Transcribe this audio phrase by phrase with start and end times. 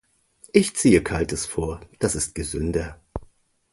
[0.51, 2.99] Ich ziehe kaltes vor; das ist gesünder.